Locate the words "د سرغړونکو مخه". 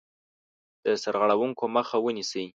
0.83-1.97